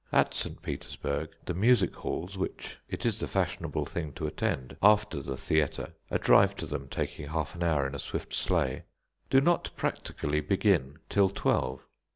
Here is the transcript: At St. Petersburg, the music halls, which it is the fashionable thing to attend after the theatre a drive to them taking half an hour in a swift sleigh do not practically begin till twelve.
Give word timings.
At 0.11 0.33
St. 0.33 0.59
Petersburg, 0.63 1.29
the 1.45 1.53
music 1.53 1.93
halls, 1.93 2.35
which 2.35 2.79
it 2.89 3.05
is 3.05 3.19
the 3.19 3.27
fashionable 3.27 3.85
thing 3.85 4.13
to 4.13 4.25
attend 4.25 4.75
after 4.81 5.21
the 5.21 5.37
theatre 5.37 5.93
a 6.09 6.17
drive 6.17 6.55
to 6.55 6.65
them 6.65 6.87
taking 6.89 7.27
half 7.29 7.53
an 7.53 7.61
hour 7.61 7.85
in 7.85 7.93
a 7.93 7.99
swift 7.99 8.33
sleigh 8.33 8.85
do 9.29 9.39
not 9.39 9.69
practically 9.77 10.41
begin 10.41 10.97
till 11.07 11.29
twelve. 11.29 11.85